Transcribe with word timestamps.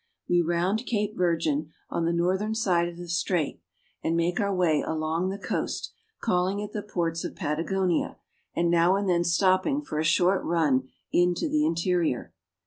We 0.27 0.41
round 0.41 0.87
Cape 0.87 1.15
Virgin, 1.15 1.69
on 1.91 2.05
the 2.05 2.11
northern 2.11 2.55
side 2.55 2.89
of 2.89 2.97
the 2.97 3.07
strait, 3.07 3.61
and 4.03 4.17
make 4.17 4.39
our 4.39 4.51
way 4.51 4.81
along 4.81 5.29
the 5.29 5.37
coast, 5.37 5.91
calling 6.23 6.59
at 6.59 6.71
the 6.71 6.81
ports 6.81 7.23
of 7.23 7.35
Pata 7.35 7.63
gonia, 7.63 8.15
and 8.55 8.71
now 8.71 8.95
and 8.95 9.07
then 9.07 9.23
stopping 9.23 9.83
for 9.83 9.99
a 9.99 10.03
short 10.03 10.43
run 10.43 10.89
into 11.13 11.47
the 11.47 11.67
interior. 11.67 12.33